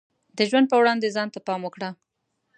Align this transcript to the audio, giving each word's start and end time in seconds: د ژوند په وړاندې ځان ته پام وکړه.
د 0.37 0.39
ژوند 0.49 0.65
په 0.69 0.75
وړاندې 0.79 1.13
ځان 1.15 1.27
ته 1.33 1.39
پام 1.47 1.61
وکړه. 1.63 1.89